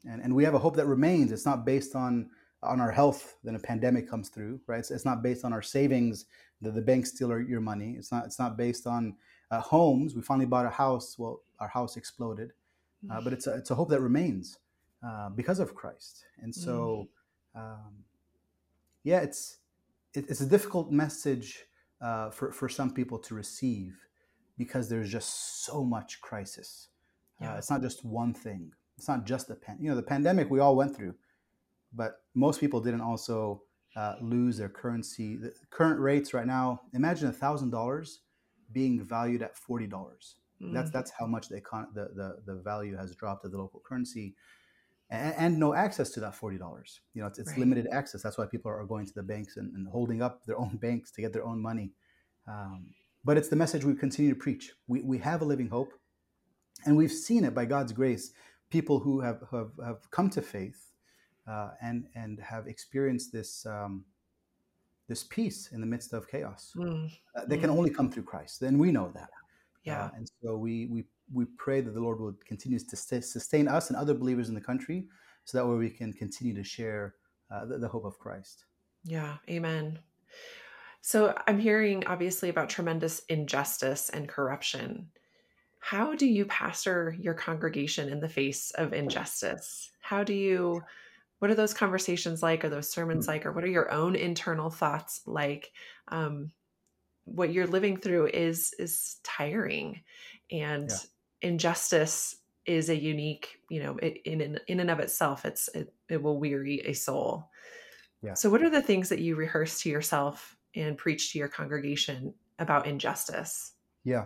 [0.06, 1.32] and, and we have a hope that remains.
[1.32, 2.30] It's not based on,
[2.62, 4.80] on our health, then a pandemic comes through, right?
[4.80, 6.26] It's, it's not based on our savings,
[6.62, 7.96] that the banks steal our, your money.
[7.98, 9.16] It's not, it's not based on
[9.50, 10.16] uh, homes.
[10.16, 11.18] We finally bought a house.
[11.18, 12.52] Well, our house exploded.
[13.10, 14.60] Uh, but it's a, it's a hope that remains
[15.08, 16.26] uh, because of Christ.
[16.42, 17.08] And so,
[17.56, 18.04] um,
[19.06, 19.60] yeah, it's
[20.14, 21.66] it, it's a difficult message
[22.02, 23.96] uh, for for some people to receive
[24.58, 26.90] because there's just so much crisis.
[27.40, 27.54] Yeah.
[27.54, 28.74] Uh, it's not just one thing.
[28.98, 29.78] It's not just the pan.
[29.80, 31.16] You know, the pandemic we all went through,
[31.94, 33.64] but most people didn't also
[33.96, 35.36] uh, lose their currency.
[35.38, 36.82] The current rates right now.
[36.94, 38.22] Imagine a thousand dollars
[38.72, 40.36] being valued at forty dollars.
[40.62, 40.94] That's Mm.
[40.94, 44.36] that's how much the, econ- the the the value has dropped of the local currency,
[45.10, 47.00] and, and no access to that forty dollars.
[47.14, 47.60] You know, it's, it's Right.
[47.60, 48.22] limited access.
[48.22, 51.12] That's why people are going to the banks and, and holding up their own banks
[51.12, 51.94] to get their own money.
[52.48, 54.74] Um, but it's the message we continue to preach.
[54.88, 55.94] We we have a living hope,
[56.86, 58.34] and we've seen it by God's grace.
[58.70, 60.89] People who have have, have come to faith
[61.50, 63.66] uh, and and have experienced this.
[63.66, 64.06] Um,
[65.10, 66.72] this peace in the midst of chaos.
[66.78, 67.12] Mm.
[67.36, 69.32] Uh, they can only come through Christ, Then we know that.
[69.84, 70.06] Yeah.
[70.06, 73.68] Uh, and so we, we, we pray that the Lord will continue to sta- sustain
[73.68, 75.08] us and other believers in the country
[75.46, 77.16] so that way we can continue to share
[77.52, 78.66] uh, the, the hope of Christ.
[79.04, 79.98] Yeah, amen.
[81.02, 85.08] So I'm hearing obviously about tremendous injustice and corruption.
[85.80, 89.90] How do you pastor your congregation in the face of injustice?
[90.02, 90.84] How do you
[91.40, 92.64] what are those conversations like?
[92.64, 93.30] Are those sermons Hmm.
[93.30, 93.46] like?
[93.46, 95.72] Or what are your own internal thoughts like?
[96.10, 96.52] Um,
[97.26, 100.04] what you're living through is is tiring,
[100.52, 101.00] and Yeah.
[101.42, 105.94] injustice is a unique, you know, it, in in in and of itself, it's it,
[106.10, 107.50] it will weary a soul.
[108.22, 108.36] Yeah.
[108.36, 112.34] So, what are the things that you rehearse to yourself and preach to your congregation
[112.60, 113.74] about injustice?
[114.04, 114.26] Yeah.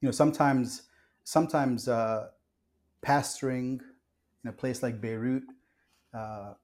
[0.00, 0.82] You know, sometimes
[1.24, 2.30] sometimes uh,
[3.04, 3.80] pastoring
[4.44, 5.44] in a place like Beirut
[6.14, 6.54] uh,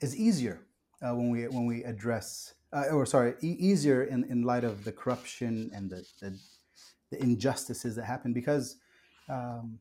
[0.00, 0.66] is easier
[1.02, 4.84] uh, when we when we address uh, or sorry e- easier in, in light of
[4.84, 6.38] the corruption and the, the,
[7.10, 8.76] the injustices that happen because
[9.28, 9.80] um,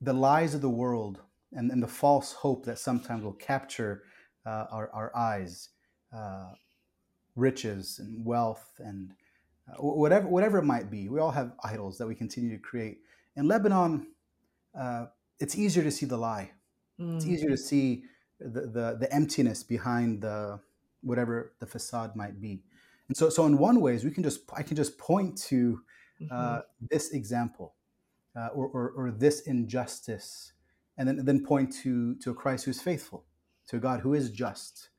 [0.00, 4.04] the lies of the world and, and the false hope that sometimes will capture
[4.46, 5.70] uh, our, our eyes
[6.14, 6.52] uh,
[7.36, 9.12] riches and wealth and
[9.68, 13.00] uh, whatever whatever it might be we all have idols that we continue to create.
[13.36, 14.14] In lebanon
[14.78, 15.06] uh,
[15.40, 16.52] it's easier to see the lie.
[17.16, 18.04] It's Mm, easier to see
[18.44, 20.60] the, the, the emptiness behind the
[21.02, 22.62] whatever the facade might be.
[23.08, 25.80] And so so in one ways we can just i can just point to
[26.30, 27.74] uh, this example
[28.36, 30.52] uh, or, or, or this injustice
[30.96, 33.24] and then then point to to a christ who's faithful
[33.68, 34.90] to a god who is just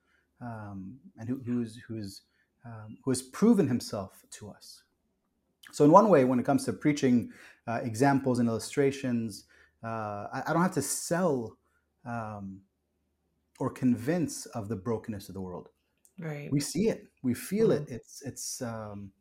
[0.41, 2.21] um, and who, who's who's
[2.65, 4.83] um, who has proven himself to us.
[5.71, 7.31] So in one way when it comes to preaching
[7.67, 9.45] uh, examples and illustrations
[9.83, 11.57] uh, I, I don't have to sell
[12.05, 12.61] um,
[13.59, 15.69] or convince of the brokenness of the world.
[16.19, 16.49] Right.
[16.51, 17.87] We see it, we feel it.
[17.87, 19.11] Mm, It's it's um,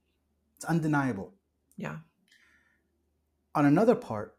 [0.57, 1.35] it's undeniable.
[1.77, 1.97] Yeah.
[3.55, 4.37] On another part,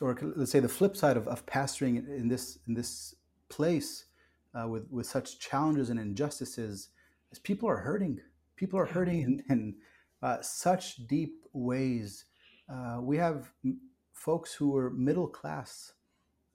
[0.00, 3.14] or let's say the flip side of, of pastoring in in this in this
[3.48, 4.06] place
[4.54, 6.88] uh, with with such challenges and injustices,
[7.32, 8.20] is people are hurting.
[8.56, 8.92] People are Yeah.
[8.92, 9.74] hurting in, in
[10.22, 12.24] uh, such deep ways.
[12.68, 13.80] Uh, we have m-
[14.12, 15.92] folks who are middle class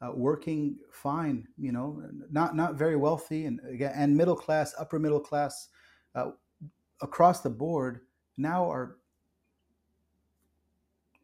[0.01, 4.99] uh, working fine, you know, not not very wealthy, and again, and middle class, upper
[4.99, 5.69] middle class,
[6.15, 6.31] uh,
[7.01, 8.01] across the board
[8.37, 8.97] now are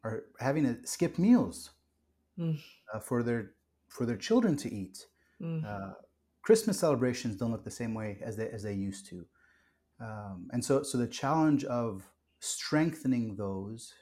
[0.04, 1.70] are having to skip meals
[2.38, 2.58] Mm,
[2.92, 3.52] uh, for their
[3.88, 5.06] for their children to eat.
[5.40, 5.92] mm, Uh,
[6.42, 9.26] Christmas celebrations don't look the same way as they as they used to,
[10.00, 12.10] um, and so so the challenge of
[12.40, 13.94] strengthening those.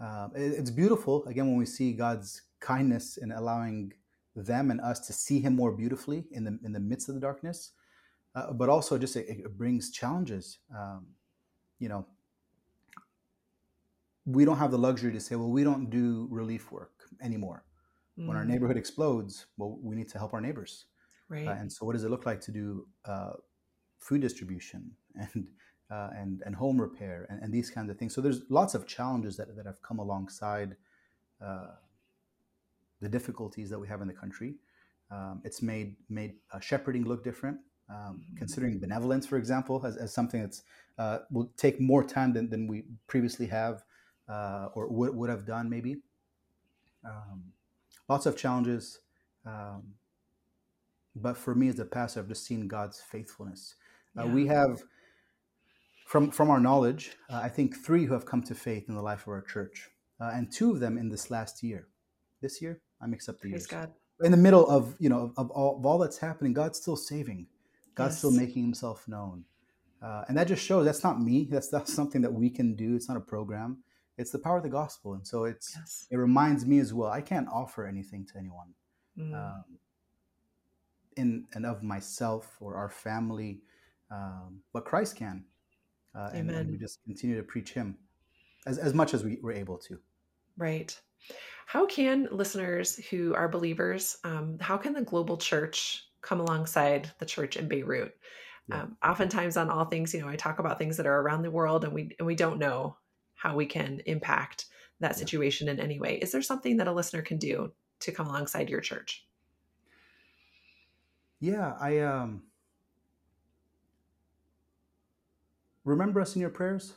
[0.00, 3.94] Um, it- it's beautiful again when we see God's kindness in allowing
[4.46, 7.20] them and us to see Him more beautifully in the in the midst of the
[7.20, 7.72] darkness.
[8.34, 10.58] Uh, but also, just it, it brings challenges.
[10.76, 11.06] Um,
[11.78, 12.06] you know,
[14.24, 17.64] we don't have the luxury to say, "Well, we don't do relief work anymore."
[18.16, 20.84] When our mm, neighborhood explodes, well, we need to help our neighbors.
[21.46, 23.32] Uh, and so, what does it look like to do uh,
[23.98, 25.46] food distribution and
[25.90, 28.14] uh, and and home repair and, and these kinds of things?
[28.14, 30.76] So there's lots of challenges that, that have come alongside
[31.44, 31.68] uh,
[33.00, 34.54] the difficulties that we have in the country.
[35.10, 37.58] Um, it's made made uh, shepherding look different.
[37.88, 38.36] Um, Mhm.
[38.38, 40.62] considering benevolence, for example, as, as something that's
[40.98, 43.82] uh, will take more time than, than we previously have
[44.28, 46.02] uh, or would, would have done, maybe.
[47.04, 47.52] Um,
[48.08, 49.00] lots of challenges.
[49.44, 49.94] Um,
[51.16, 53.74] but for me as a pastor, I've just seen God's faithfulness.
[54.16, 54.34] Uh, Yeah.
[54.34, 54.84] we have,
[56.06, 59.02] from from our knowledge, uh, I think three who have come to faith in the
[59.02, 61.88] life of our church, uh, and two of them in this last year.
[62.40, 63.66] This year, I mix up the Praise years.
[63.66, 63.90] God.
[64.22, 67.46] In the middle of you know of, all, of all that's happening, God's still saving.
[67.94, 69.44] God's still making Himself known,
[70.02, 71.48] uh, and that just shows that's not me.
[71.50, 72.94] That's that's something that we can do.
[72.94, 73.78] It's not a program.
[74.18, 76.06] It's the power of the gospel, and so it's Yes.
[76.10, 77.10] it reminds me as well.
[77.10, 78.74] I can't offer anything to anyone
[79.18, 79.64] Mm, um,
[81.16, 83.60] in and of myself or our family,
[84.10, 85.44] um, but Christ can,
[86.14, 87.98] uh, and, and we just continue to preach Him
[88.66, 89.98] as, as much as we were able to.
[90.56, 90.98] Right.
[91.66, 97.26] How can listeners who are believers, um, how can the global church come alongside the
[97.26, 98.18] church in Beirut?
[98.66, 98.82] Yeah.
[98.82, 101.50] Um, oftentimes, on all things, you know, I talk about things that are around the
[101.50, 102.96] world, and we and we don't know
[103.34, 104.66] how we can impact
[105.00, 105.16] that Yeah.
[105.16, 106.18] situation in any way.
[106.18, 109.26] Is there something that a listener can do to come alongside your church?
[111.40, 112.44] Yeah, I um,
[115.84, 116.94] remember us in your prayers.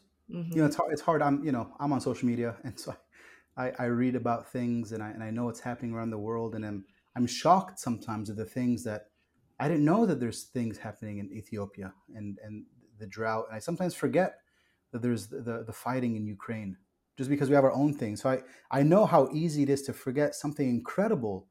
[0.54, 0.92] You know, hmm it's hard.
[0.94, 1.22] It's hard.
[1.22, 2.96] I'm you know I'm on social media, and so
[3.58, 6.56] I, I read about things, and I and I know what's happening around the world,
[6.56, 6.86] and I'm
[7.16, 9.08] I'm shocked sometimes at the things that
[9.60, 12.66] I didn't know that there's things happening in Ethiopia and and
[13.00, 14.40] the drought, and I sometimes forget
[14.92, 16.78] that there's the the, fighting in Ukraine
[17.18, 18.16] just because we have our own thing.
[18.16, 21.48] So I I know how easy it is to forget something incredible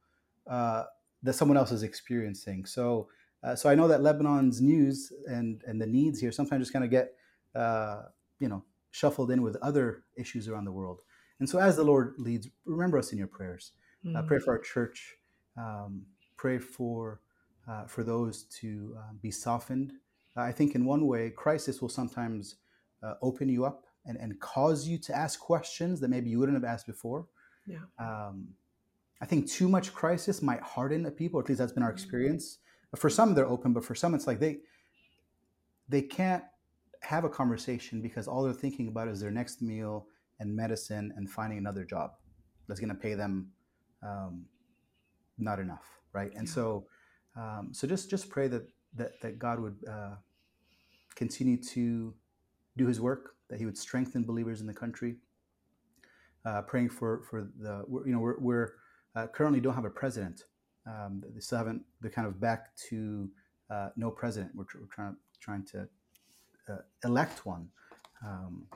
[0.48, 0.84] uh,
[1.22, 2.66] that someone else is experiencing.
[2.66, 3.08] So
[3.44, 6.84] uh, so I know that Lebanon's news and and the needs here sometimes just kind
[6.84, 7.14] of get
[7.54, 8.02] uh,
[8.38, 11.00] you know, shuffled in with other issues around the world.
[11.42, 13.72] And so, as the Lord leads, remember us in your prayers.
[14.06, 14.14] Mm-hmm.
[14.14, 14.44] Uh, pray mm.
[14.44, 15.16] for our church.
[15.56, 16.02] Um,
[16.36, 17.20] pray for
[17.68, 19.94] uh, for those to uh, be softened.
[20.36, 22.54] I think in one way, crisis will sometimes
[23.02, 26.54] uh, open you up and, and cause you to ask questions that maybe you wouldn't
[26.54, 27.26] have asked before.
[27.66, 27.78] Yeah.
[27.98, 28.46] Um,
[29.20, 31.40] I think too much crisis might harden a people.
[31.40, 31.94] At least that's been our mm.
[31.94, 32.58] experience.
[32.94, 34.58] For some, they're open, but for some, it's like they
[35.88, 36.44] they can't
[37.00, 40.06] have a conversation because all they're thinking about is their next meal
[40.42, 42.10] and medicine and finding another job
[42.66, 43.48] that's going to pay them
[44.02, 44.44] um,
[45.38, 46.32] not enough, right?
[46.34, 46.54] And yeah.
[46.54, 46.86] so,
[47.36, 48.64] um, so just just pray that
[48.96, 50.16] that that God would uh,
[51.14, 52.12] continue to
[52.76, 55.16] do His work, that He would strengthen believers in the country.
[56.44, 58.74] Uh, praying for for the you know we're, we're
[59.14, 60.44] uh, currently don't have a president.
[60.86, 61.82] Um, they still haven't.
[62.00, 63.30] They're kind of back to
[63.70, 64.50] uh, no president.
[64.54, 65.88] We're, we're trying trying to
[66.68, 67.68] uh, elect one.
[68.26, 68.66] Um,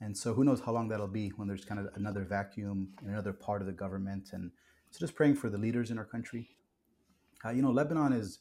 [0.00, 3.10] and so who knows how long that'll be when there's kind of another vacuum in
[3.10, 4.30] another part of the government.
[4.32, 4.50] And
[4.90, 6.48] so just praying for the leaders in our country.
[7.44, 8.38] Uh, you know, Lebanon is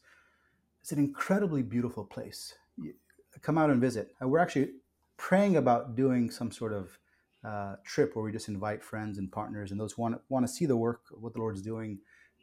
[0.81, 2.53] it's an incredibly beautiful place.
[3.41, 4.13] Come out and visit.
[4.21, 4.69] Uh, we're actually
[5.17, 6.97] praying about doing some sort of
[7.43, 10.65] uh, trip where we just invite friends and partners and those want want to see
[10.65, 11.99] the work what the Lord's doing.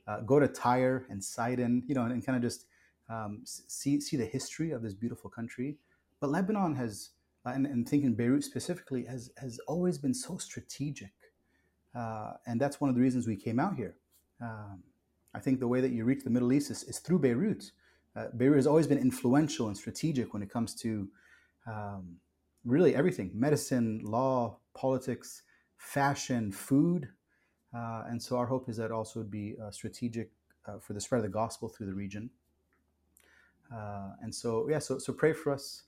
[0.07, 2.67] Uh, go to Tyre and Sidon, you know, and, and kind of just
[3.09, 5.79] um, see see the history of this beautiful country.
[6.21, 7.11] But Lebanon has,
[7.45, 11.13] and, and thinking Beirut specifically, has has always been so strategic,
[11.95, 13.97] uh, and that's one of the reasons we came out here.
[14.41, 14.83] Um,
[15.35, 17.73] I think the way that you reach the Middle East is, is through Beirut.
[18.17, 21.09] Uh, Beirut has always been influential and strategic when it comes to
[21.67, 22.17] um,
[22.65, 25.43] really everything medicine, law, politics,
[25.77, 27.09] fashion, food.
[27.77, 30.31] Uh, and so our hope is that also would be uh, strategic
[30.67, 32.31] uh, for the spread of the gospel through the region.
[33.75, 35.85] Uh, and so, yeah, so, so pray for us,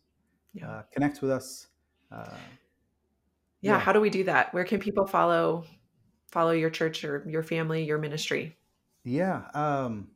[0.57, 0.69] yeah.
[0.69, 1.69] Uh, connect with us.
[2.11, 2.25] Uh,
[3.61, 4.53] yeah, yeah, how do we do that?
[4.55, 5.65] Where can people follow
[6.31, 8.57] follow your church or your family, your ministry?
[9.05, 10.09] Yeah, um,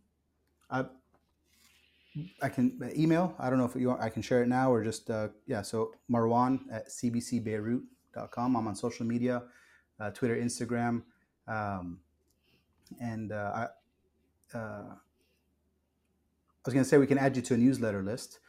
[0.70, 0.84] I
[2.42, 3.34] I can email.
[3.38, 5.62] I don't know if you want, I can share it now or just uh, yeah.
[5.62, 8.56] So Marwan at cbcbeirut.com.
[8.56, 9.42] I'm on social media,
[9.98, 11.02] uh, Twitter, Instagram,
[11.46, 12.00] um,
[13.00, 13.66] and uh,
[14.54, 14.56] I.
[14.56, 14.94] Uh,
[16.62, 18.40] I was going to say we can add you to a newsletter list,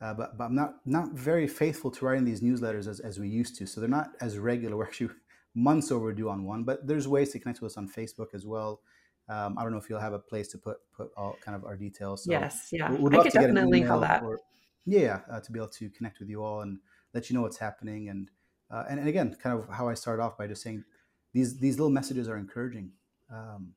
[0.00, 3.28] uh, but, but I'm not not very faithful to writing these newsletters as, as we
[3.28, 3.66] used to.
[3.66, 4.76] So they're not as regular.
[4.78, 5.10] We're actually
[5.54, 8.80] months overdue on one, but there's ways to connect with us on Facebook as well.
[9.28, 11.64] Um, I don't know if you'll have a place to put put all kind of
[11.64, 12.24] our details.
[12.24, 14.22] So yes, yeah, we'd love I could to definitely link all that.
[14.22, 14.38] Or,
[14.86, 16.78] yeah, uh, to be able to connect with you all and
[17.12, 18.30] let you know what's happening, and,
[18.70, 20.84] uh, and and again, kind of how I started off by just saying
[21.34, 22.92] these these little messages are encouraging.
[23.30, 23.74] Um,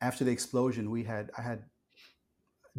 [0.00, 1.64] after the explosion, we had I had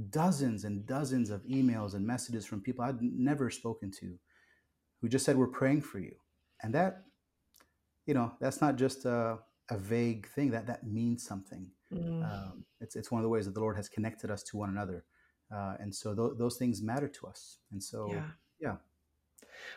[0.10, 4.18] dozens and dozens of emails and messages from people I'd never spoken to
[5.02, 6.16] who just said, We're praying for you.
[6.62, 7.04] And that,
[8.06, 9.38] you know, that's not just a,
[9.70, 11.68] a vague thing, that, that means something.
[11.94, 12.24] Mm.
[12.24, 14.70] Um, it's, it's one of the ways that the Lord has connected us to one
[14.70, 15.04] another.
[15.54, 17.60] Uh, and so th- those things matter to us.
[17.72, 18.24] And so, yeah.
[18.60, 18.76] yeah.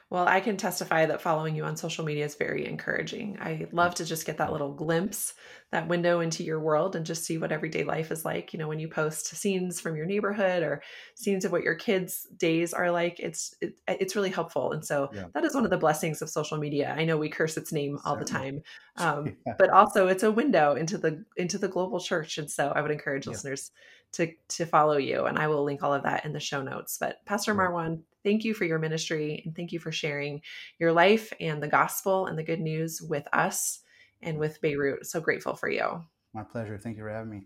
[0.08, 3.38] Well, I can testify that following you on social media is very encouraging.
[3.40, 5.34] I love to just get that little glimpse,
[5.72, 8.52] that window into your world and just see what everyday life is like.
[8.52, 10.82] You know, when you post scenes from your neighborhood or
[11.16, 14.72] scenes of what your kids' days are like, it's it, it's really helpful.
[14.72, 15.24] And so yeah.
[15.34, 16.94] that is one of the blessings of social media.
[16.96, 18.62] I know we curse its name all the time,
[18.96, 19.54] um, yeah.
[19.58, 22.38] but also it's a window into the into the global church.
[22.38, 23.32] And so I would encourage yeah.
[23.32, 23.72] listeners
[24.16, 26.98] to to follow you, and I will link all of that in the show notes.
[26.98, 30.42] But Pastor Marwan, thank you for your ministry and thank you for sharing
[30.78, 33.80] your life and the gospel and the good news with us
[34.22, 35.06] and with Beirut.
[35.06, 36.04] So grateful for you.
[36.32, 36.78] My pleasure.
[36.78, 37.42] Thank you for having me.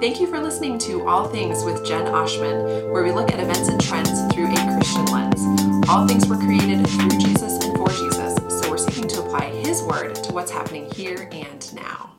[0.00, 3.68] Thank you for listening to All Things with Jen Oshman, where we look at events
[3.68, 5.88] and trends through a Christian lens.
[5.88, 9.82] All things were created through Jesus and for Jesus, so we're seeking to apply His
[9.82, 12.17] word to what's happening here and now.